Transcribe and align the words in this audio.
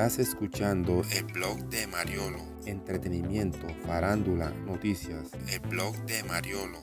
Estás 0.00 0.18
escuchando 0.18 1.02
el 1.14 1.24
blog 1.24 1.58
de 1.68 1.86
Mariolo. 1.86 2.38
Entretenimiento, 2.64 3.66
farándula, 3.86 4.50
noticias. 4.66 5.28
El 5.52 5.60
blog 5.68 5.94
de 6.06 6.24
Mariolo. 6.24 6.78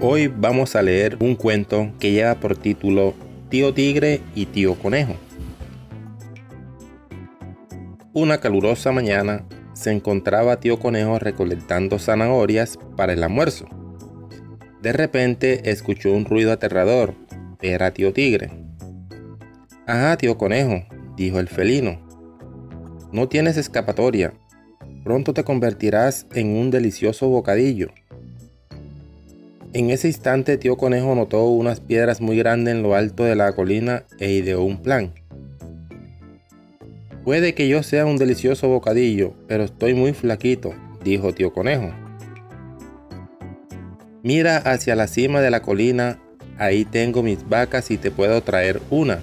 Hoy 0.00 0.26
vamos 0.26 0.74
a 0.74 0.82
leer 0.82 1.18
un 1.20 1.36
cuento 1.36 1.92
que 2.00 2.10
lleva 2.10 2.34
por 2.34 2.56
título 2.56 3.14
Tío 3.48 3.72
Tigre 3.72 4.20
y 4.34 4.46
Tío 4.46 4.74
Conejo. 4.74 5.14
Una 8.12 8.40
calurosa 8.40 8.90
mañana 8.90 9.46
se 9.72 9.92
encontraba 9.92 10.58
Tío 10.58 10.80
Conejo 10.80 11.20
recolectando 11.20 12.00
zanahorias 12.00 12.76
para 12.96 13.12
el 13.12 13.22
almuerzo. 13.22 13.68
De 14.82 14.92
repente 14.92 15.70
escuchó 15.70 16.12
un 16.12 16.24
ruido 16.24 16.52
aterrador. 16.52 17.14
Era 17.60 17.90
Tío 17.90 18.14
Tigre. 18.14 18.50
Ajá, 19.86 20.16
Tío 20.16 20.38
Conejo, 20.38 20.86
dijo 21.16 21.38
el 21.38 21.48
felino. 21.48 22.00
No 23.12 23.28
tienes 23.28 23.58
escapatoria. 23.58 24.32
Pronto 25.04 25.34
te 25.34 25.44
convertirás 25.44 26.26
en 26.34 26.56
un 26.56 26.70
delicioso 26.70 27.28
bocadillo. 27.28 27.88
En 29.72 29.90
ese 29.90 30.08
instante 30.08 30.56
Tío 30.56 30.76
Conejo 30.76 31.14
notó 31.14 31.46
unas 31.46 31.80
piedras 31.80 32.20
muy 32.20 32.38
grandes 32.38 32.74
en 32.74 32.82
lo 32.82 32.94
alto 32.94 33.24
de 33.24 33.36
la 33.36 33.52
colina 33.52 34.04
e 34.18 34.32
ideó 34.32 34.62
un 34.62 34.82
plan. 34.82 35.12
Puede 37.22 37.54
que 37.54 37.68
yo 37.68 37.82
sea 37.82 38.06
un 38.06 38.16
delicioso 38.16 38.68
bocadillo, 38.68 39.34
pero 39.46 39.64
estoy 39.64 39.92
muy 39.92 40.14
flaquito, 40.14 40.72
dijo 41.04 41.34
Tío 41.34 41.52
Conejo. 41.52 41.92
Mira 44.22 44.58
hacia 44.58 44.96
la 44.96 45.06
cima 45.06 45.40
de 45.40 45.50
la 45.50 45.62
colina, 45.62 46.18
ahí 46.58 46.84
tengo 46.84 47.22
mis 47.22 47.48
vacas 47.48 47.90
y 47.90 47.96
te 47.96 48.10
puedo 48.10 48.42
traer 48.42 48.80
una. 48.90 49.20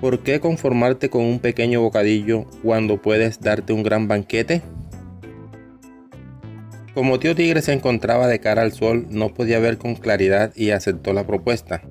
¿Por 0.00 0.20
qué 0.20 0.40
conformarte 0.40 1.10
con 1.10 1.22
un 1.22 1.38
pequeño 1.38 1.82
bocadillo 1.82 2.46
cuando 2.62 3.00
puedes 3.00 3.40
darte 3.40 3.72
un 3.72 3.82
gran 3.82 4.08
banquete? 4.08 4.62
Como 6.94 7.18
tío 7.18 7.34
Tigre 7.34 7.62
se 7.62 7.72
encontraba 7.72 8.26
de 8.26 8.38
cara 8.38 8.62
al 8.62 8.72
sol, 8.72 9.06
no 9.10 9.32
podía 9.32 9.58
ver 9.58 9.78
con 9.78 9.94
claridad 9.94 10.52
y 10.56 10.70
aceptó 10.70 11.12
la 11.12 11.26
propuesta. 11.26 11.82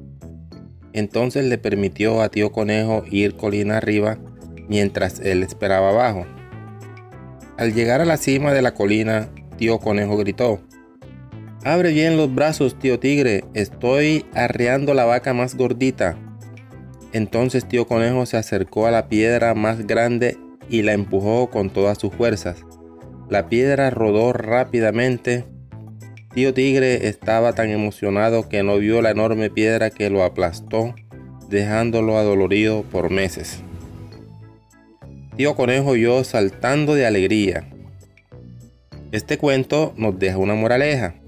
Entonces 0.93 1.45
le 1.45 1.57
permitió 1.57 2.21
a 2.21 2.29
tío 2.29 2.51
Conejo 2.51 3.03
ir 3.09 3.35
colina 3.35 3.77
arriba 3.77 4.17
mientras 4.67 5.19
él 5.19 5.43
esperaba 5.43 5.89
abajo. 5.89 6.25
Al 7.57 7.73
llegar 7.73 8.01
a 8.01 8.05
la 8.05 8.17
cima 8.17 8.51
de 8.53 8.61
la 8.61 8.73
colina, 8.73 9.29
tío 9.57 9.79
Conejo 9.79 10.17
gritó, 10.17 10.59
Abre 11.63 11.91
bien 11.91 12.17
los 12.17 12.33
brazos, 12.33 12.79
tío 12.79 12.99
Tigre, 12.99 13.43
estoy 13.53 14.25
arreando 14.33 14.95
la 14.95 15.05
vaca 15.05 15.35
más 15.35 15.55
gordita. 15.55 16.17
Entonces 17.13 17.67
tío 17.67 17.85
Conejo 17.85 18.25
se 18.25 18.37
acercó 18.37 18.87
a 18.87 18.91
la 18.91 19.07
piedra 19.09 19.53
más 19.53 19.85
grande 19.85 20.39
y 20.69 20.81
la 20.81 20.93
empujó 20.93 21.51
con 21.51 21.69
todas 21.69 21.99
sus 21.99 22.11
fuerzas. 22.13 22.65
La 23.29 23.47
piedra 23.47 23.91
rodó 23.91 24.33
rápidamente. 24.33 25.45
Tío 26.33 26.51
Tigre 26.51 27.07
estaba 27.07 27.53
tan 27.53 27.69
emocionado 27.69 28.49
que 28.49 28.63
no 28.63 28.77
vio 28.77 29.03
la 29.03 29.11
enorme 29.11 29.51
piedra 29.51 29.91
que 29.91 30.09
lo 30.09 30.23
aplastó, 30.23 30.95
dejándolo 31.47 32.17
adolorido 32.17 32.81
por 32.83 33.11
meses. 33.11 33.61
Tío 35.35 35.55
Conejo 35.55 35.95
yo 35.95 36.23
saltando 36.23 36.95
de 36.95 37.05
alegría. 37.05 37.69
Este 39.11 39.37
cuento 39.37 39.93
nos 39.95 40.17
deja 40.17 40.37
una 40.37 40.55
moraleja. 40.55 41.20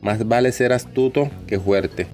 Más 0.00 0.26
vale 0.26 0.52
ser 0.52 0.72
astuto 0.72 1.30
que 1.46 1.58
fuerte. 1.58 2.06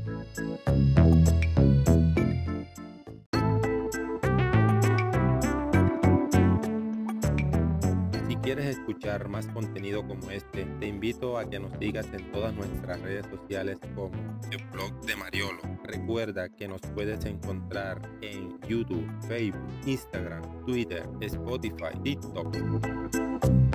quieres 8.46 8.78
escuchar 8.78 9.28
más 9.28 9.48
contenido 9.48 10.06
como 10.06 10.30
este, 10.30 10.64
te 10.78 10.86
invito 10.86 11.36
a 11.36 11.50
que 11.50 11.58
nos 11.58 11.72
sigas 11.80 12.06
en 12.12 12.30
todas 12.30 12.54
nuestras 12.54 13.00
redes 13.00 13.26
sociales 13.26 13.76
como 13.96 14.12
el 14.52 14.64
blog 14.72 15.00
de 15.04 15.16
Mariolo. 15.16 15.58
Recuerda 15.82 16.48
que 16.48 16.68
nos 16.68 16.80
puedes 16.94 17.24
encontrar 17.24 18.00
en 18.20 18.56
YouTube, 18.68 19.04
Facebook, 19.26 19.68
Instagram, 19.84 20.64
Twitter, 20.64 21.02
Spotify, 21.20 21.98
TikTok. 22.04 23.65